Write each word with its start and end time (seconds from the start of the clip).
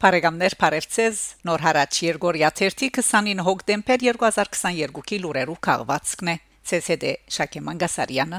Բարեկամներ 0.00 0.54
Փարեվցես 0.56 1.18
Նոր 1.44 1.60
հարաճ 1.60 1.96
Երգորիա 2.06 2.48
29 2.56 3.42
հոկտեմբեր 3.44 4.02
2022-ի 4.06 5.16
լուրերով 5.20 5.58
քաղվածքն 5.66 6.30
է 6.32 6.34
ՑՍԴ 6.76 7.10
Շակե 7.36 7.60
Մանգասարյանը 7.66 8.38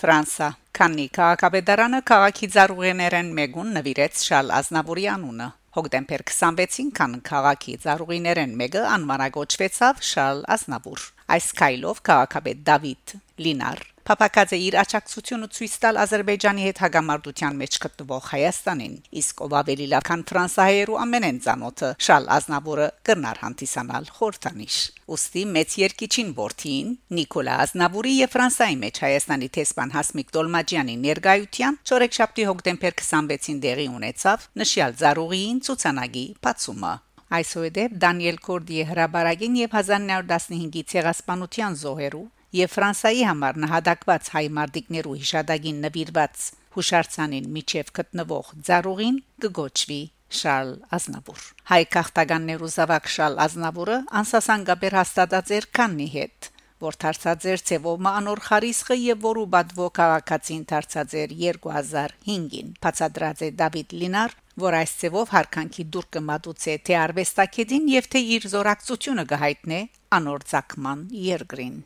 Ֆրանսա. 0.00 0.48
Կաննի 0.80 1.04
քաղաքապետարանը 1.18 2.00
քաղաքի 2.08 2.48
ծառուղիներեն 2.56 3.28
մեգուն 3.40 3.76
նվիրեց 3.76 4.22
Շալ 4.28 4.54
Ազնավուրի 4.60 5.04
անունը 5.16 5.50
հոկտեմբեր 5.76 6.24
26-ին 6.30 6.94
կան 7.00 7.18
քաղաքի 7.32 7.76
ծառուղիներեն 7.84 8.56
մեկը 8.62 8.86
անվանագոչվեցավ 8.94 10.00
Շալ 10.12 10.40
Ազնավուր 10.56 11.04
այս 11.36 11.50
քայլով 11.60 12.02
քաղաքապետ 12.10 12.64
Դավիթ 12.70 13.14
Լինար 13.44 13.84
Փապակաձե 14.06 14.58
իր 14.62 14.74
աճակցությունը 14.78 15.46
ցույց 15.50 15.72
տալ 15.82 15.96
Ադրբեջանի 15.98 16.64
հետ 16.66 16.80
հագամարտության 16.82 17.56
մեջ 17.58 17.78
գտնվող 17.84 18.26
Հայաստանին 18.30 18.92
իսկ 19.20 19.40
ով 19.46 19.56
ավելի 19.60 19.88
լավ 19.92 20.04
քան 20.06 20.20
Ֆրանսահայերու 20.30 20.98
ամենեն 21.04 21.40
ցանոթը 21.46 21.88
Շալ 22.06 22.28
Ազնավուրը 22.36 22.86
կրնար 23.08 23.40
հանդիսանալ 23.42 24.06
խորտանիշ 24.18 24.76
ուստի 25.16 25.42
մեծ 25.56 25.74
երկիչին 25.82 26.30
Բորթին 26.38 26.94
Նիկոլա 27.18 27.56
Ազնավուրի 27.66 28.14
եւ 28.20 28.30
Ֆրանսայի 28.36 28.78
մեջ 28.86 29.02
Հայաստանի 29.06 29.50
տեսփան 29.58 29.94
Հասմիկ 29.96 30.30
Դոլմաջյանի 30.38 30.96
ներկայության 31.02 31.80
Չորեքշաբթի 31.90 32.46
հոկտեմբեր 32.52 32.96
26-ին 33.02 33.60
դեղի 33.66 33.88
ունեցավ 33.96 34.46
նշյալ 34.62 34.96
Զարուղիին 35.02 35.60
ցուցանագի 35.66 36.26
բացումը 36.46 36.94
Այսուհետ 37.36 37.94
Դանիել 38.06 38.36
Կորդիի 38.46 38.84
հրաբարագին 38.86 39.56
եւ 39.66 39.72
1915-ի 39.82 40.82
ցեղասպանության 40.94 41.78
զոհերու 41.82 42.26
եւ 42.54 42.72
Ֆրանսայի 42.76 43.22
համար 43.26 43.60
նահատակված 43.64 44.30
հայ 44.36 44.44
մարտիկներու 44.58 45.16
հիշադակին 45.20 45.80
նվիրված 45.86 46.44
հուշարձանին 46.76 47.48
միջև 47.56 47.94
գտնվող 47.98 48.52
Զարուղին 48.68 49.16
կգոչվի 49.44 50.02
Շարլ 50.36 50.70
Ազնավուր 50.96 51.42
հայ 51.70 51.82
քաղաքտականներու 51.96 52.70
զավակ 52.76 53.08
Շարլ 53.16 53.40
Ազնավուրը 53.46 53.98
անսասանգաբեր 54.20 54.96
հաստատած 55.00 55.52
էր 55.56 55.68
քանի 55.78 56.08
հետ 56.16 56.50
որ 56.86 56.96
դարձածեր 57.02 57.62
ցևոմա 57.70 58.10
անոր 58.20 58.42
խարիսխը 58.46 58.96
եւ 59.00 59.22
որու 59.26 59.46
բադվո 59.54 59.86
քաղաքացին 59.98 60.66
դարձածեր 60.72 61.32
2005-ին 61.42 62.74
բացադրած 62.84 63.44
է 63.46 63.48
Դավիթ 63.62 63.96
Լինար 64.02 64.36
որ 64.66 64.76
այս 64.82 64.92
ցևով 65.00 65.32
հարկանքի 65.36 65.86
դուր 65.96 66.10
կմատուցե 66.16 66.76
թե 66.88 66.98
արվեստակետին 67.06 67.88
եւ 67.94 68.10
թե 68.12 68.24
իր 68.36 68.50
զորակցությունը 68.56 69.26
կհայտնե 69.32 69.80
անոր 70.20 70.46
ցակման 70.52 71.08
երկրին 71.30 71.82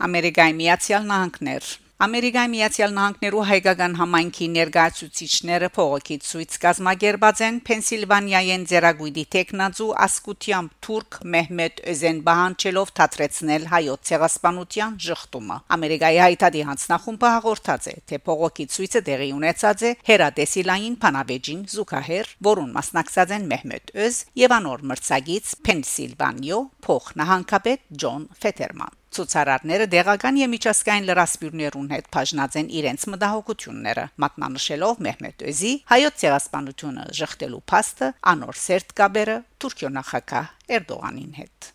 Ամերիկայի 0.00 0.54
Միացյալ 0.56 1.02
Նահանգներ 1.10 1.66
Ամերիկայի 2.00 2.48
Միացյալ 2.48 2.92
Նահանգներու 2.96 3.42
հայկական 3.48 3.94
համայնքի 3.98 4.46
ներկայացուցիչները 4.52 5.68
փողոքի 5.76 6.14
ցույց 6.24 6.54
կազմակերպած 6.62 7.42
են 7.44 7.58
Փենսիլվանիայեն 7.68 8.62
ձերագույդի 8.70 9.24
տեխնազու 9.34 9.88
ասկուտիամ 10.06 10.70
թուրք 10.86 11.18
Մեհմեդ 11.34 11.82
Էզենբահանչելով 11.92 12.92
թատրեցնել 13.00 13.66
հայոց 13.74 14.08
ցեղասպանության 14.10 14.96
ժխտումը 15.04 15.58
Ամերիկայի 15.76 16.22
հայտարարի 16.24 16.64
հանձնախումբը 16.70 17.32
հաղորդած 17.36 17.90
է 17.92 17.94
թե 18.08 18.20
փողոքի 18.30 18.66
ցույցը 18.76 19.02
տեղի 19.10 19.28
ունեցած 19.40 19.84
է 19.84 19.92
հերադեսիլային 20.08 20.96
փանավեջին 21.04 21.60
զուգահեռ 21.74 22.32
որուն 22.48 22.72
մասնակցած 22.80 23.36
են 23.36 23.44
Մեհմեդ 23.52 23.92
Öz 24.08 24.22
եւ 24.46 24.56
անոր 24.56 24.86
մրցակից 24.94 25.52
Փենսիլվանիո 25.68 26.62
փոխնահանգապետ 26.88 27.86
Ջոն 28.00 28.26
Ֆետերման 28.40 28.99
Ցուցարարները 29.10 29.86
դեղական 29.90 30.36
եւ 30.38 30.50
միջազգային 30.52 31.06
լրասպիրներուն 31.08 31.88
հետ 31.90 32.08
բաժնած 32.14 32.56
են 32.60 32.68
իրենց 32.78 33.06
մտահոգությունները, 33.10 34.04
մատնանշելով 34.22 35.00
Մեհմեդ 35.06 35.42
Օզի 35.50 35.72
հայոց 35.90 36.20
ցեղասպանությունը 36.22 37.06
ժխտելու 37.18 37.60
փաստը 37.72 38.10
անոր 38.32 38.60
սերտ 38.60 38.94
կաբերը 39.00 39.36
Թուրքիո 39.64 39.90
նախագահ 39.96 40.54
Էրդողանին 40.78 41.34
հետ։ 41.40 41.70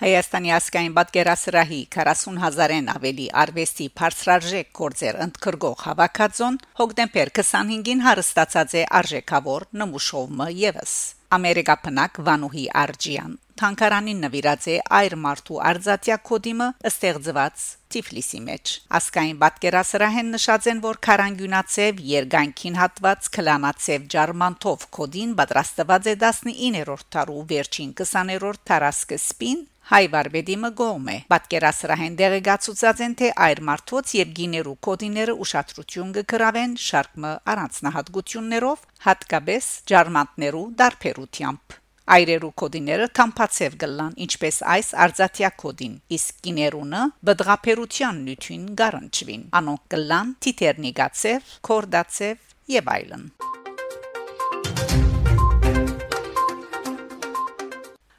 Հայաստանի 0.00 0.52
ասկային 0.56 0.94
պատկերասրահի 0.96 1.80
40000-ն 1.94 2.86
ավելի 2.96 3.26
արվեստի 3.44 3.88
բարձրարժեք 4.00 4.72
գործեր 4.80 5.20
ընդգրկող 5.28 5.86
հավաքածոն 5.86 6.58
հոկտեմբեր 6.80 7.32
25-ին 7.36 8.04
հարստացած 8.08 8.76
է 8.80 8.84
արժեքավոր 9.04 9.70
նմուշովը 9.84 10.50
եւս 10.64 10.98
Ամերիկա 11.30 11.74
բնակ 11.84 12.16
Վանուհի 12.26 12.62
Արջյան 12.80 13.34
Թանկարանին 13.60 14.22
նվիրած 14.24 14.64
է 14.72 14.74
այր 14.98 15.14
մարդու 15.24 15.58
արձատյա 15.68 16.16
կոդիմը 16.26 16.66
ստեղծված 16.90 17.66
Թիֆլիսի 17.94 18.40
մեջ 18.46 18.72
ասկային 18.98 19.38
պատկերասրահեն 19.42 20.32
նշած 20.34 20.66
են 20.72 20.80
որ 20.86 20.98
քարանգյունացև 21.06 22.02
երգանքին 22.10 22.80
հատված 22.80 23.30
քլանացև 23.36 24.08
ջարմանտով 24.16 24.86
կոդին 24.98 25.36
պատրաստված 25.42 26.10
է 26.10 26.16
19-րդ 26.24 27.06
տարու 27.14 27.44
վերջին 27.54 27.92
20-րդ 28.02 28.64
տարասկը 28.72 29.20
սպին 29.20 29.62
հայ 29.90 30.04
վարվեդիմը 30.12 30.68
գոմ 30.78 31.08
է. 31.10 31.16
Պատկերասրահեն 31.32 32.16
դեղեկացուցած 32.20 33.00
են 33.06 33.14
թե 33.18 33.30
այր 33.46 33.60
մարդոց 33.70 34.12
եւ 34.20 34.32
գիներու 34.38 34.74
կոդիները 34.86 35.34
ուշադրություն 35.44 36.12
կգրավեն 36.20 36.76
շարքը 36.84 37.32
առանձնահատկություններով 37.54 38.86
հատկապես 39.08 39.70
ջարմանտներու 39.90 40.64
դարբերությամբ 40.82 41.76
այրերու 42.10 42.52
կոդիները 42.62 43.10
թամփացև 43.18 43.76
գլան 43.82 44.16
ինչպես 44.26 44.56
այս 44.76 44.88
արձատյա 45.04 45.50
կոդին 45.62 45.94
իսկ 46.18 46.40
գիներունը 46.46 47.04
բդղապերության 47.30 48.24
նյութին 48.30 48.66
գարանչվին 48.82 49.46
անոնք 49.60 49.86
գլան 49.94 50.34
տիտերնիգացև 50.46 51.54
կորդացև 51.70 52.50
եւ 52.78 52.92
այլն 52.98 53.49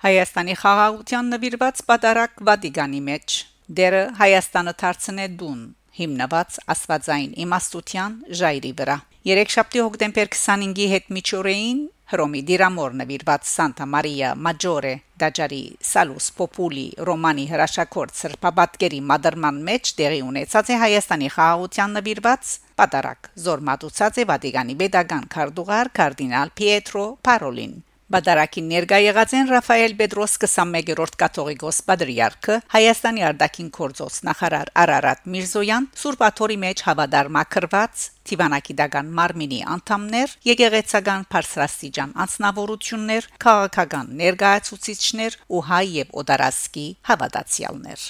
Հայաստանի 0.02 0.54
խաղաղության 0.58 1.28
նվիրված 1.32 1.80
պատարակ 1.86 2.40
Վատիկանի 2.48 3.02
մեջ 3.08 3.34
դերը 3.80 4.00
Հայաստանը 4.18 4.72
դարձնե 4.82 5.26
դուն 5.42 5.60
հիմնված 5.98 6.58
աստվածային 6.74 7.36
իմաստության 7.44 8.16
ժայռի 8.40 8.72
վրա 8.80 8.96
Երեքշաբթի 9.30 9.84
հոկտեմբեր 9.86 10.32
25-ի 10.32 10.88
հետ 10.94 11.12
միջօրեին 11.18 11.84
Հռոմի 12.16 12.42
Դիրամոր 12.48 12.96
նվիրված 13.04 13.46
Սանտա 13.52 13.88
Մարիա 13.92 14.32
Մաջորե 14.48 14.96
Դաջարի 15.22 15.62
Սալուս 15.92 16.32
Պոպուլի 16.42 16.88
Ռոմանի 17.12 17.46
հրաշակորդ 17.54 18.18
սրբաբատկերի 18.24 19.04
մադրման 19.14 19.62
մեջ 19.70 19.94
տեղի 20.02 20.26
ունեցած 20.32 20.74
է 20.74 20.80
Հայաստանի 20.88 21.32
խաղաղության 21.38 21.96
նվիրված 22.00 22.58
պատարակ 22.82 23.32
զորմատուցած 23.46 24.20
է 24.26 24.28
Վատիկանի 24.34 24.80
pedagogan 24.82 25.32
քարտուղար 25.38 25.96
կարդինալ 26.02 26.58
Պիետրո 26.58 27.08
Պարոլին 27.30 27.80
Բադարակին 28.12 28.66
ներկա 28.72 28.98
եղած 29.02 29.34
են 29.38 29.50
Ռաֆայել 29.52 29.94
Պետրոս 30.02 30.34
21-րդ 30.42 31.18
կաթողիկոս 31.22 31.80
պատրիարքը, 31.88 32.58
Հայաստանի 32.76 33.26
արտաքին 33.30 33.70
գործոս 33.78 34.18
նախարար 34.28 34.72
Արարատ 34.84 35.26
Միրզոյան, 35.36 35.90
Սուրբ 36.02 36.26
Աթորի 36.28 36.58
մեջ 36.66 36.86
հավադարմակրված 36.92 38.06
Տիվանակիդական 38.32 39.12
մարմինի 39.18 39.62
անդամներ, 39.80 40.38
եկեղեցական 40.52 41.28
բարձրաստիճան 41.32 42.16
անձնավորություններ, 42.28 43.30
քաղաքական 43.48 44.16
ներկայացուցիչներ 44.22 45.44
ու 45.48 45.68
հայ 45.72 45.86
եւ 46.02 46.18
օդարասկի 46.22 46.88
հավատացյալներ։ 47.12 48.10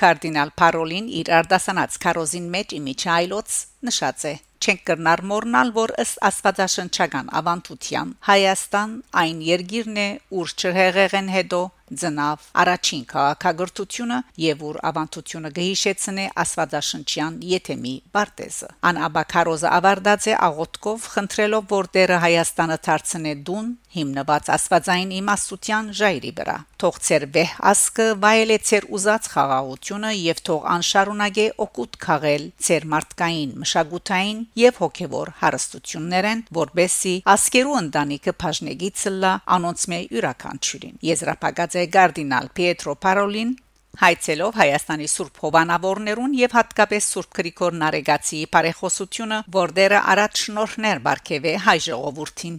Կարդինալ 0.00 0.50
Պարոլին 0.60 1.06
իր 1.20 1.30
արտասանած 1.38 1.96
քարոզին 2.04 2.50
մեջ 2.56 2.74
իմիջայլոց 2.80 3.56
նշած 3.88 4.26
է. 4.30 4.34
Չենք 4.56 4.82
կրնար 4.88 5.20
մորնալ, 5.30 5.70
որ 5.76 5.92
ըստ 6.02 6.20
աստվածաշնչական 6.28 7.26
ավանդության 7.40 8.12
Հայաստան 8.28 8.92
այն 9.22 9.40
երկիրն 9.46 9.98
է, 10.02 10.08
ուր 10.40 10.54
չհեղեղեն 10.56 11.28
հետո 11.36 11.60
ծնավ 11.86 12.46
առաջին 12.62 13.02
քաղաքագրթությունը 13.12 14.16
եւ 14.42 14.62
որ 14.66 14.78
ավանդությունը 14.90 15.50
գհիշեցնե 15.58 16.24
աստվածաշնչյան 16.42 17.36
եթեմի 17.50 17.94
բարտեզը 18.16 18.70
անաբակարոզը 18.90 19.70
ավարտած 19.76 20.26
է 20.32 20.34
աղոտկով 20.48 21.06
խնդրելով 21.14 21.68
որ 21.76 21.90
Տերը 21.96 22.18
Հայաստանը 22.26 22.78
դարձնե 22.88 23.34
դուն 23.46 23.68
հիմնված 23.96 24.50
աստվածային 24.56 25.12
իմաստության 25.16 25.90
ժայռի 26.00 26.32
վրա 26.38 26.56
թող 26.82 27.00
ծեր 27.06 27.26
վեհ 27.36 27.52
ասկը 27.72 28.06
վայելե 28.22 28.58
ծեր 28.70 28.86
ուզած 28.98 29.28
խաղաղությունը 29.34 30.12
եւ 30.20 30.40
թող 30.48 30.66
անշարունակե 30.76 31.46
օկուտ 31.66 32.00
քաղել 32.06 32.48
ծեր 32.66 32.88
մարդկային 32.94 33.52
մշակութային 33.64 34.40
եւ 34.62 34.80
հոգեվոր 34.84 35.34
հարստություններեն 35.42 36.42
որբեսի 36.60 37.14
ասկերու 37.36 37.78
ընտանիքը 37.82 38.36
բաժնեգից 38.46 39.06
լա 39.26 39.36
անոնց 39.58 39.86
մե 39.92 40.00
յուրաքանչյուրին 40.16 40.98
եզրափակած 41.12 41.78
է 41.82 41.86
կարդինալ 41.96 42.52
Պիետրո 42.56 42.98
Պարոլին 43.06 43.54
հայցելով 43.96 44.56
Հայաստանի 44.60 45.06
Սուրբ 45.08 45.38
Հովանավորներուն 45.44 46.34
եւ 46.36 46.56
հատկապես 46.58 47.08
Սուրբ 47.14 47.36
Գրիգոր 47.40 47.78
Նարեգացի 47.80 48.40
բարեխոսությունը, 48.52 49.42
որդերը 49.56 50.02
առաջ 50.14 50.42
շնորհներ 50.46 51.04
բարգեւե 51.06 51.54
հայ 51.66 51.78
ժողովրդին։ 51.90 52.58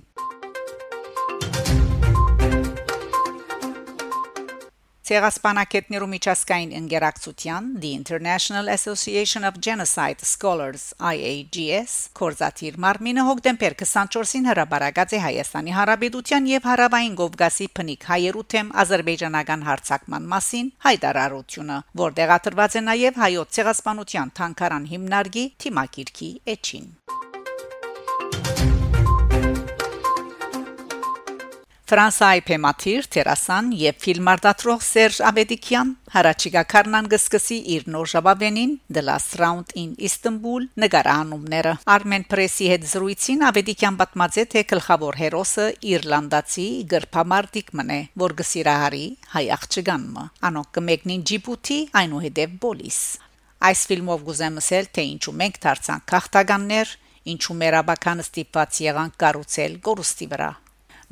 Ցեղասպանակետներու 5.07 6.07
միջազգային 6.11 6.71
ինտերակցիան 6.77 7.67
The 7.79 7.91
International 7.97 8.67
Association 8.73 9.47
of 9.47 9.59
Genocide 9.63 10.25
Scholars 10.27 10.83
IAGS 10.99 11.93
կորզաթիր 12.19 12.75
մարմինը 12.83 13.23
հոկտեմբեր 13.29 13.77
24-ին 13.83 14.49
հրաբարացած 14.51 15.15
է 15.15 15.21
Հայաստանի 15.27 15.77
Հարաբերության 15.77 16.49
եւ 16.51 16.67
Հարավային 16.71 17.15
Կովկասի 17.23 17.69
փնիկ 17.79 18.07
հայերու 18.11 18.45
թեմ 18.51 18.73
ազերբայջանական 18.83 19.63
հարցակման 19.71 20.27
մասին 20.35 20.71
հայտարարությունը, 20.91 21.77
որտեղ 22.03 22.35
աթրված 22.35 22.75
է 22.75 22.83
նաեւ 22.91 23.21
հայոց 23.23 23.59
ցեղասպանության 23.59 24.35
թանկարան 24.41 24.91
հիմնարկի 24.91 25.45
թիմակիրքի 25.63 26.33
էջին։ 26.57 26.91
Ֆրանսիայի 31.87 32.41
Փեմաթիր 32.47 33.05
Տերասան 33.15 33.67
եւ 33.79 33.99
ֆիլմարտադրող 34.03 34.81
Սերժ 34.83 35.19
Աբեդիկյան 35.29 35.93
հարաճիգա 36.15 36.63
Կարնան 36.73 37.07
գսկսի 37.13 37.59
իր 37.75 37.85
նոր 37.93 38.09
ժապավենին 38.13 38.73
The 38.97 39.03
Last 39.07 39.37
Round 39.39 39.71
in 39.79 39.93
Istanbul 40.09 40.65
նկարահանումները 40.83 41.73
Armen 41.95 42.27
Press-ի 42.33 42.67
հետ 42.73 42.89
զրույցին 42.91 43.47
Աբեդիկյան 43.51 43.99
պատմած 44.03 44.41
է 44.43 44.45
թե 44.51 44.65
գլխավոր 44.73 45.19
հերոսը 45.21 45.69
Իռլանդացի 45.93 46.67
գրփամարտիկ 46.91 47.73
մնե 47.79 48.01
որ 48.25 48.37
գսիրահարի 48.43 49.07
հայ 49.37 49.45
աղջկանմը 49.55 50.27
անոնք 50.51 50.71
կմեկնին 50.81 51.25
Ջիբուտի 51.31 51.81
այնուհետև 52.03 52.61
Բոլիս 52.67 53.01
Այս 53.71 53.87
ֆիլմով 53.87 54.27
գուզեմ 54.27 54.63
ասել 54.65 54.91
թե 54.91 55.09
ինչու 55.15 55.39
մենք 55.39 55.63
դարձանք 55.71 56.07
քաղաքականներ 56.11 56.95
ինչու 57.31 57.59
մեր 57.63 57.81
աբականը 57.85 58.27
ստիպված 58.27 58.85
եղանք 58.91 59.19
կառուցել 59.23 59.83
գորուստի 59.87 60.33
վրա 60.35 60.53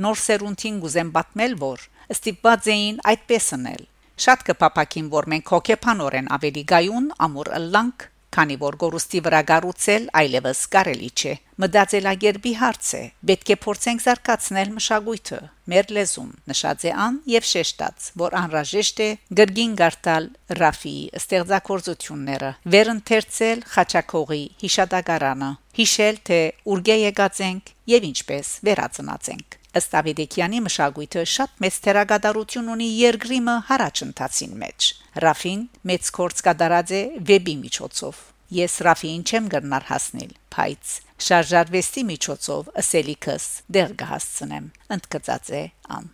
նոր 0.03 0.19
սերունդին 0.25 0.81
գուզեմ 0.86 1.12
պատմել, 1.15 1.53
որ 1.62 1.86
ստիպված 2.15 2.71
էին 2.75 3.00
այդպես 3.13 3.47
անել։ 3.59 3.86
Շատ 4.25 4.44
կփապակին, 4.50 5.07
որ 5.15 5.30
մենք 5.36 5.56
հոգեբանորեն 5.56 6.27
ավելի 6.36 6.65
գայուն 6.71 7.07
ամուր 7.25 7.50
ըլլանք, 7.59 8.06
քանի 8.36 8.56
որ 8.59 8.75
գորուստի 8.81 9.19
վրա 9.25 9.39
գառուցել 9.50 10.06
այլևս 10.19 10.62
կարելի 10.75 11.09
չէ։ 11.15 11.33
Մտածելագերբի 11.63 12.51
հարց 12.59 12.89
է։ 13.00 13.03
Պետք 13.30 13.51
է 13.53 13.57
փորձենք 13.65 14.03
զարգացնել 14.06 14.71
մշակույթը, 14.75 15.39
մեր 15.71 15.92
լեզուն, 15.98 16.31
նշած 16.51 16.86
է 16.89 16.94
ան 17.06 17.19
եւ 17.31 17.48
շեշտած, 17.51 18.09
որ 18.24 18.38
անհրաժեշտ 18.41 19.03
է 19.06 19.09
գրգին 19.39 19.75
գարտալ 19.81 20.30
Ռաֆի 20.59 20.95
ստեղծագործությունները, 21.21 22.51
վերընթերցել 22.75 23.65
Խաչակողի 23.75 24.44
հիշադակարանը, 24.65 25.51
հիշել 25.80 26.24
թե 26.27 26.41
ուրգե 26.75 26.98
եկած 27.06 27.44
ենք 27.50 27.75
եւ 27.95 28.09
ինչպես 28.12 28.51
վերածնացենք։ 28.68 29.62
Ըստ 29.75 29.95
Ավիդեկյանի 30.00 30.60
մշակույթը 30.63 31.22
շատ 31.27 31.57
մեծ 31.63 31.77
թերագադարություն 31.86 32.68
ունի 32.72 32.86
երկրիմը 32.95 33.56
հարաճընթացին 33.69 34.54
մեջ։ 34.62 34.88
Ռաֆին 35.24 35.66
մեծ 35.92 36.12
կորց 36.16 36.39
կդարած 36.48 36.94
է 36.95 37.01
վեբի 37.31 37.56
միջոցով։ 37.66 38.22
Ես 38.56 38.77
Ռաֆին 38.88 39.25
չեմ 39.27 39.50
գնար 39.56 39.88
հասնել, 39.89 40.31
բայց 40.56 40.94
շարժարվեստի 41.27 42.06
միջոցով 42.13 42.72
ըսելիքս 42.86 43.50
դեր 43.75 43.94
կհասցնեմ։ 44.00 44.72
Ընդգծած 44.95 45.54
է 45.60 45.63
ան։ 46.00 46.10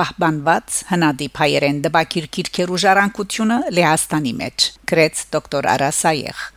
Բահբանված 0.00 0.80
հնադիպ 0.92 1.44
հայերեն 1.46 1.82
դբակիր 1.88 2.30
քիրքերու 2.36 2.84
ժառանգությունը 2.84 3.60
Լեհաստանի 3.80 4.38
մեջ 4.44 4.72
գրեց 4.92 5.28
դոկտոր 5.34 5.74
Արասայեղ 5.80 6.48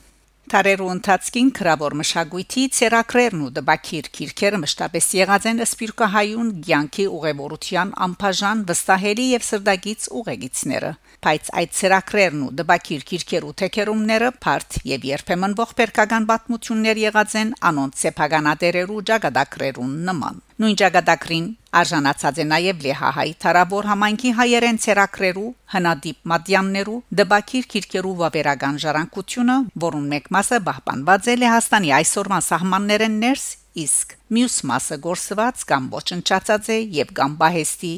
Տարերու 0.53 0.87
ընթացքին 0.93 1.47
քրավոր 1.57 1.93
մշակույթի 1.97 2.63
ցերակրերն 2.77 3.39
ու 3.41 3.47
դբակիր 3.55 4.09
քիրքերը 4.17 4.59
մշտապես 4.61 5.07
եղած 5.17 5.47
են 5.49 5.63
սպիրկահայուն 5.65 6.51
ցանկի 6.67 7.05
ուղևորության 7.17 7.93
ամբաժան 8.07 8.61
վստահելի 8.69 9.25
եւ 9.31 9.47
սրդագից 9.47 10.05
ուղեգիցները 10.21 10.91
բայց 11.25 11.49
այդ 11.63 11.73
ցերակրերն 11.79 12.45
ու 12.45 12.53
դբակիր 12.61 13.05
քիրքերու 13.09 13.53
թեկերումները 13.63 14.29
բարդ 14.45 14.79
եւ 14.93 15.09
երբեմն 15.09 15.57
ողբերգական 15.63 16.29
պատմություններ 16.29 17.01
եղած 17.07 17.37
են 17.41 17.57
անոնց 17.73 18.05
սեփականատերերու 18.05 19.03
ճակատագրերուն 19.09 19.95
նման 20.11 20.41
նույն 20.63 20.77
ճակատագրին 20.79 21.47
արժանացած 21.75 22.37
է 22.39 22.43
նաև 22.47 22.83
լեհահայ 22.85 23.25
Թարաբոր 23.43 23.87
համայնքի 23.89 24.31
հայերեն 24.37 24.79
ցերակրերու 24.83 25.49
հնադիպ 25.73 26.29
մադյաններու 26.31 26.95
դբակիր 27.19 27.67
քիրքերու 27.73 28.13
վավերական 28.21 28.79
ժառանգությունը 28.83 29.57
որուն 29.83 30.07
մեկ 30.13 30.31
մասը 30.37 30.59
պահպանված 30.69 31.29
է 31.33 31.37
Լեհաստանի 31.43 31.93
այսօրվան 31.99 32.47
սահմաններեն 32.47 33.19
ներս 33.27 33.45
իսկ 33.83 34.17
մյուս 34.37 34.57
մասը 34.71 34.99
գործված 35.03 35.63
կամ 35.73 35.87
ոչնչացած 35.99 36.73
է 36.73 36.77
եւ 37.03 37.15
կամ 37.19 37.39
բահեստի 37.43 37.95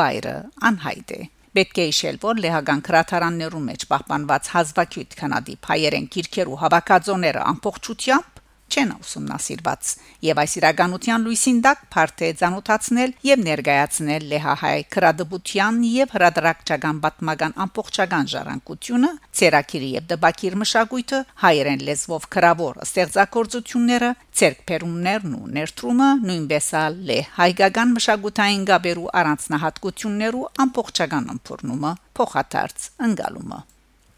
վայրը 0.00 0.36
անհայտ 0.70 1.16
է 1.16 1.22
Պետք 1.56 1.78
է 1.80 1.84
հիշել, 1.88 2.16
որ 2.20 2.40
լեհական 2.44 2.80
քրաթարաններու 2.84 3.60
մեջ 3.66 3.84
պահպանված 3.88 4.48
հազվագյուտ 4.54 5.14
քանադիպ 5.20 5.68
հայերեն 5.70 6.08
քիրքերու 6.12 6.58
հավաքածոները 6.62 7.44
ամբողջությամբ 7.52 8.35
չեն 8.66 8.90
ուսումնասիրված 8.96 9.90
եւ 10.26 10.40
այս 10.42 10.54
իրականության 10.60 11.26
լույսին 11.26 11.58
դակ 11.66 11.82
փարթե 11.94 12.30
ցանոթացնել 12.40 13.12
եւ 13.28 13.44
ներկայացնել 13.46 14.26
լեհահայ 14.32 14.78
քրադբության 14.96 15.78
եւ 15.90 16.14
հրադրակչական 16.16 17.00
պատմական 17.04 17.56
ամբողջական 17.66 18.30
ժառանգությունը 18.32 19.12
ցերակիրի 19.40 19.90
եւ 19.96 20.08
դբակիր 20.12 20.58
մշակույթը 20.62 21.20
հայերեն 21.44 21.86
լեզվով 21.90 22.26
քրավոր 22.36 22.82
ստեղծագործությունները 22.86 24.10
ցերկփերումներն 24.40 25.38
ու 25.40 25.52
ներդրումը 25.60 26.10
նույնպես 26.26 26.68
ալ 26.82 27.14
հայկական 27.36 27.94
մշակութային 28.00 28.66
գաբերու 28.72 29.08
առանձնահատկություններու 29.22 30.50
ամբողջական 30.66 31.32
ըմբռնումը 31.36 31.94
փոխադարձ 32.20 32.90
ընկալումը 33.10 33.62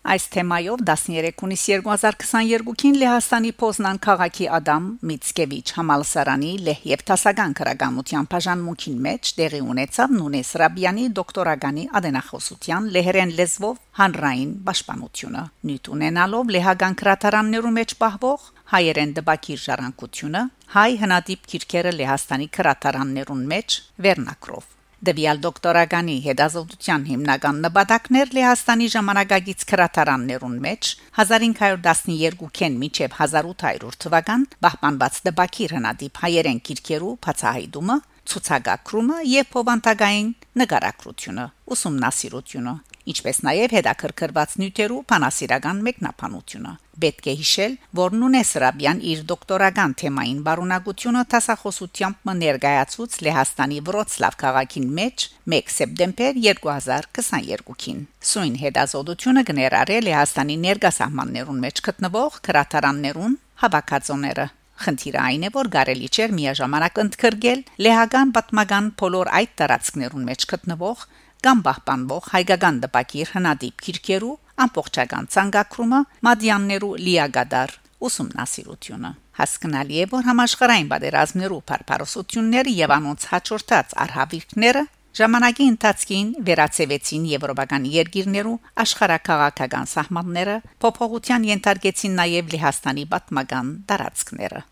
Այս 0.07 0.25
թեմայով 0.31 0.83
13 0.89 1.33
հունիս 1.43 1.63
2022-ին 1.69 2.99
Լեհաստանի 3.01 3.51
Պոզնան 3.59 3.99
քաղաքի 4.05 4.47
Ադամ 4.59 4.85
Միցկևիչ 5.11 5.65
համալսարանի 5.79 6.53
լեհ 6.69 6.85
եւ 6.91 7.03
տասական 7.11 7.57
քրագամության 7.59 8.29
բաժանմունքին 8.35 9.01
մեջ 9.09 9.33
տեղի 9.41 9.61
ունեցավ 9.75 10.15
Նունես 10.21 10.53
Ռաբյանի 10.63 11.09
դոկտորագանի 11.19 11.85
ադենախոսության 11.99 12.89
լեհերեն 12.95 13.35
լեզվով 13.43 13.83
հանրային 13.99 14.55
պաշտպանությունը։ 14.71 15.45
Նյութ 15.69 15.93
ունենալով 15.99 16.57
լեհական 16.57 16.99
քրատարաններու 17.03 17.77
մեջ 17.83 17.99
պահվող 18.07 18.49
հայերեն 18.79 19.15
դբակիր 19.19 19.63
ժառանգությունը 19.67 20.43
հայ 20.79 20.91
հնադիպ 21.03 21.53
քիրքերը 21.53 21.95
Լեհաստանի 21.99 22.51
քրատարաններուն 22.59 23.47
մեջ 23.53 23.81
վերնակրով 24.07 24.75
Դվյալ 24.99 25.39
դոկտորագանի 25.45 26.15
հետազոտության 26.25 27.03
հիմնական 27.07 27.59
նպատակներ 27.63 28.33
Լեհաստանի 28.35 28.89
ժամանակագից 28.95 29.61
քրատարաններուն 29.71 30.57
մեջ 30.65 30.91
1512-ին 31.21 32.79
մինչև 32.83 33.15
1800 33.21 34.01
թվական 34.05 34.49
պահպանված 34.67 35.21
դբակիր 35.29 35.77
հնադիպ 35.79 36.21
հայերեն 36.25 36.61
քիրքերու 36.67 37.15
բացահայտումը, 37.29 37.99
ցուցակագրումը 38.33 39.19
եւ 39.39 39.49
փոխանցագային 39.55 40.35
նկարագրությունը, 40.65 41.47
ուսումնասիրությունը 41.79 42.75
ինչպես 43.13 43.41
նաև 43.49 43.75
հետաքրքրված 43.77 44.53
նյութերու 44.63 45.01
փանասիրական 45.13 45.81
մեկնաբանությունը։ 45.89 46.73
Պետք 46.99 47.27
է 47.31 47.35
հիշել, 47.39 47.75
որ 47.99 48.15
Նունես 48.19 48.51
Ռաբյան 48.63 49.01
իր 49.13 49.21
դոկտորական 49.31 49.93
թեմային 50.03 50.41
բարունակությունը 50.49 51.23
տասախոսությամբ 51.35 52.33
ներկայացուց 52.43 53.19
Լեհաստանի 53.29 53.79
Վրոցլավ 53.89 54.39
քաղաքին 54.43 54.89
մեջ 54.99 55.27
1 55.59 55.73
սեպտեմբեր 55.79 56.43
2022-ին։ 56.49 58.05
Սույն 58.33 58.61
հետազոտությունը 58.67 59.47
կներառել 59.53 60.09
Լեհաստանի 60.11 60.61
ներգասահմաններուն 60.67 61.65
մեջ 61.69 61.85
գտնվող 61.89 62.41
քրատարաններուն 62.49 63.43
հավաքածոները 63.63 64.49
Խնդիրը 64.79 65.19
այն 65.19 65.45
է, 65.49 65.49
որ 65.55 65.69
կարելի 65.75 66.09
չէ 66.15 66.27
միաժամանակ 66.39 66.99
ընդգրկել 67.03 67.63
լեհական 67.83 68.33
պատմական 68.37 68.91
բոլոր 69.01 69.31
այդ 69.39 69.55
տարածքներուն 69.59 70.29
մեջ 70.29 70.45
գտնվող 70.53 71.03
կամ 71.47 71.59
պահպանվող 71.67 72.29
հայկական 72.35 72.79
դպակիր 72.83 73.33
հնադիպ 73.37 73.83
քիրքերու 73.87 74.35
ամբողջական 74.65 75.29
ցանկակրումը 75.35 76.01
մադյաններու 76.27 76.95
լիագադար 77.07 77.75
ուսումնասիրությունը 78.09 79.11
հասկանալի 79.39 79.99
է 80.03 80.07
որ 80.13 80.25
համաշխարհային 80.29 80.89
բادرազմներու 80.93 81.61
բարբարոսությունները 81.71 82.73
եւ 82.79 82.95
անոնց 82.99 83.27
հաջորդած 83.33 83.95
արհավիրքները 84.05 84.83
ժամանակի 85.19 85.67
ընթացքին 85.73 86.33
վերացեվեցին 86.49 87.29
եվրոպական 87.33 87.87
երկիրներու 87.95 88.57
աշխարհակաղակական 88.85 89.89
սահմանները 89.95 90.57
փոփոխության 90.85 91.47
ենթարկեցին 91.53 92.19
նաեւ 92.23 92.53
լիհաստանի 92.55 93.07
պատմական 93.15 93.73
տարածքները 93.93 94.67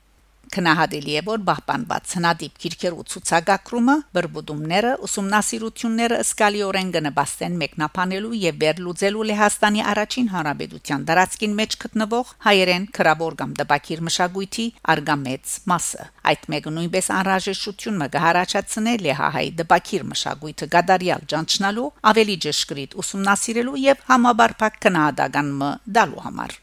Քնահատելի 0.56 1.14
է 1.20 1.22
որ 1.26 1.42
բահբանված 1.46 2.12
հնադիպ 2.16 2.54
քիրքերու 2.62 3.02
ցուցակագրումը 3.12 3.96
բրբուդումները 4.16 4.92
ուսումնասիրությունները 5.06 6.20
սկալիորեն 6.24 6.92
կնպաստեն 6.96 7.58
մեկնաբանելու 7.62 8.38
եւ 8.40 8.58
վերլուծելու 8.62 9.26
Լեհաստանի 9.30 9.84
առաջին 9.92 10.30
հանրապետության 10.32 11.06
դարածքին 11.12 11.56
մեջ 11.60 11.78
գտնվող 11.84 12.32
հայերեն 12.46 12.88
քրաբոր 12.96 13.38
կամ 13.42 13.54
դպակիր 13.60 14.04
մշակույթի 14.08 14.66
արգամեծ 14.96 15.54
մասը 15.76 16.10
այդ 16.32 16.50
մեկը 16.56 16.74
նույնպես 16.80 17.10
անհրաժեշտություն 17.20 17.98
մը 18.00 18.12
կհարաճացնե 18.16 18.98
Լեհահայ 19.06 19.46
դպակիր 19.60 20.06
մշակույթը 20.16 20.70
գադարյալ 20.76 21.26
ճանչնալու 21.36 21.88
ավելի 22.16 22.36
ճշգրիտ 22.46 23.00
ուսումնասիրելու 23.04 23.80
եւ 23.86 24.06
համաբարփակ 24.12 24.80
քնահատական 24.86 25.58
մը 25.60 25.74
դալու 26.00 26.24
համար 26.30 26.62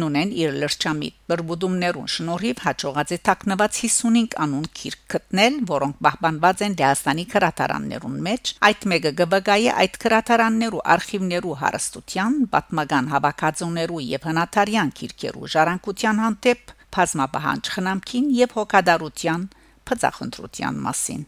նունեն 0.00 0.30
իր 0.42 0.54
լրջամիտ 0.62 1.16
բրբուդումներուն 1.32 2.10
շնորհիվ 2.12 2.60
հաջողած 2.66 3.12
է 3.12 3.18
թաքնված 3.28 3.80
55 3.82 4.36
անուն 4.44 4.68
քիրք 4.78 5.02
գտնել, 5.14 5.58
որոնք 5.72 5.98
պահպանված 6.06 6.62
են 6.66 6.76
Լեհաստանի 6.82 7.24
քրատարաններուն 7.32 8.16
մեջ։ 8.28 8.52
Այդ 8.68 8.86
մեկը 8.92 9.12
գվգայի 9.20 9.68
այդ 9.82 9.98
քրատարաններու 10.04 10.84
արխիվներու 10.96 11.58
հարստության, 11.62 12.38
պատմական 12.54 13.10
հավաքածուներու 13.12 14.06
եւ 14.12 14.30
հնատարյան 14.32 14.94
քիրքերու 15.02 15.52
ժառանգության 15.56 16.24
հանդեպ 16.26 16.72
բազմապահանջ 16.96 17.74
խնամքին 17.76 18.32
եւ 18.38 18.56
հոգադարության 18.60 19.46
փծախնդրության 19.88 20.82
մասին 20.86 21.22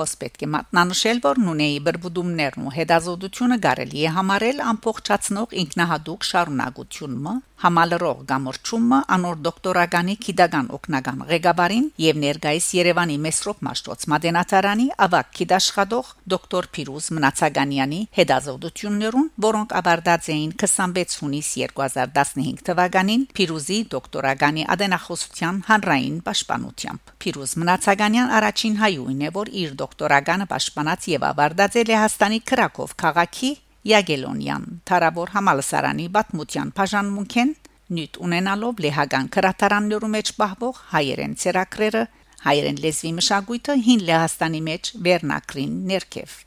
հոս 0.00 0.16
պետք 0.24 0.44
է 0.46 0.50
մատնանշել, 0.54 1.18
որ 1.28 1.40
նունեի 1.44 1.78
բրբուդումներն 1.86 2.66
ու 2.70 2.74
հետազոտությունը 2.78 3.60
կարելի 3.68 4.04
է 4.08 4.12
համարել 4.16 4.64
ամփոփչացնող 4.70 5.56
ինքնահատուկ 5.64 6.28
շարունակությունը, 6.30 7.34
համալրող 7.60 8.20
գամորչումը 8.30 8.98
անոր 9.14 9.40
դոկտորականի 9.44 10.14
քիդական 10.24 10.68
օկնական 10.76 11.18
ղեկավարին 11.30 11.88
եւ 12.00 12.20
ներկայիս 12.22 12.68
Երևանի 12.78 13.16
Մեսրոպ 13.24 13.58
Մաշտոց 13.66 14.06
Մադենատարանի 14.12 14.86
ավակ 15.06 15.34
քիդաշխատող 15.36 16.12
դոկտոր 16.32 16.68
Փիրուզ 16.76 17.08
Մնացականյանի 17.16 18.00
հետազոտություններուն, 18.16 19.28
որոնք 19.44 19.74
ավարտած 19.80 20.30
էին 20.32 20.54
26 20.64 21.18
հունիս 21.20 21.50
2015 21.60 22.64
թվականին 22.70 23.26
Փիրուզի 23.36 23.78
դոկտորականի 23.92 24.66
ադենախոսության 24.76 25.60
հանրային 25.68 26.16
պաշտպանությամբ։ 26.30 27.14
Փիրուզ 27.20 27.54
Մնացականյան 27.60 28.34
առաջին 28.40 28.80
հայուին 28.80 29.20
է, 29.20 29.30
որ 29.36 29.52
իր 29.60 29.76
դոկտորականը 29.90 30.46
պաշտպանած 30.50 31.06
եւ 31.10 31.24
ավարտած 31.26 31.76
է 31.80 31.82
Լեհաստանի 31.90 32.38
Կրակով 32.50 32.92
քաղաքի 33.02 33.50
Յագելոնյան 33.90 34.64
Թարավոր 34.86 35.32
համալսարանի 35.34 36.06
Բաթմутյան 36.14 36.70
բաժանմունքեն 36.78 37.50
նյութ 37.96 38.20
ունենալով 38.26 38.82
լեհական 38.86 39.30
քրատարաններու 39.34 40.12
մեջ 40.14 40.32
պահվող 40.38 40.80
հայերեն 40.94 41.34
ցերակրերը 41.42 42.04
հայերեն 42.46 42.80
լեզվի 42.84 43.12
մշակույթը 43.18 43.76
հին 43.88 44.06
Լեհաստանի 44.10 44.62
մեջ 44.70 44.92
վերնակրին 45.10 45.74
ներքև 45.90 46.38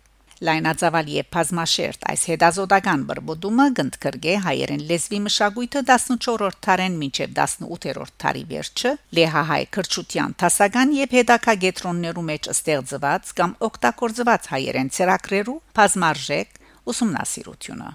լայնածավալ 0.48 1.10
եւ 1.14 1.28
բազմաշերտ 1.36 2.06
այս 2.14 2.24
հետազոտական 2.32 3.06
բրբոդումը 3.10 3.68
գնդկրգե 3.80 4.36
հայերեն 4.46 4.84
լեզվի 4.90 5.20
մշակույթը 5.28 5.84
14-րդ 5.90 6.60
դարեն 6.68 7.00
մինչև 7.04 7.34
18-րդ 7.46 8.16
դարի 8.24 8.44
վերջը 8.52 8.94
լեհահայ 9.20 9.64
քրչության 9.78 10.38
տասական 10.44 10.94
եւ 11.00 11.18
հետակա 11.20 11.58
գետրոններու 11.64 12.28
մեջ 12.30 12.52
ստեղծված 12.54 13.34
կամ 13.40 13.58
օգտագործված 13.70 14.54
հայերեն 14.54 14.94
ցերակրերու 15.00 15.60
բազմարժեք 15.80 16.64
ուսումնասիրությունը 16.94 17.92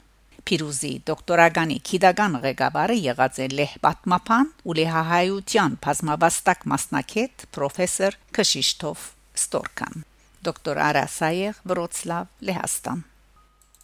Փիրուզի 0.48 0.92
դոկտորագանի 1.08 1.74
քիդական 1.84 2.38
ղեկավարը 2.44 2.94
եղած 3.04 3.40
է 3.44 3.48
Լեհ 3.58 3.74
Պատմապան 3.84 4.52
ու 4.64 4.76
Լեհահայության 4.78 5.74
բազմավաստակ 5.84 6.68
մասնակետ 6.72 7.48
պրոֆեսոր 7.58 8.22
Քշիշտով 8.38 9.10
Ստորկան 9.42 10.08
դոկտոր 10.46 10.80
Արասայեղ 10.88 11.60
Վրոցլավ 11.72 12.30
Լեհաստան 12.48 13.02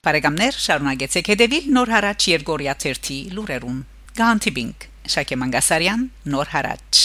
Բարեկամներ 0.04 0.58
շարունակեցեք 0.66 1.32
հետևել 1.34 1.68
նոր 1.78 1.92
հարաճ 1.96 2.28
Երգորիա 2.34 2.76
1-ի 2.84 3.18
լուրերուն 3.34 3.82
Գանտիբինգ 4.20 4.88
Շակե 5.14 5.40
Մանգասարյան 5.42 6.08
նոր 6.34 6.54
հարաճ 6.54 7.03